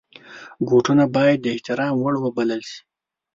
[0.67, 2.79] بوټونه باید د احترام وړ وبلل شي.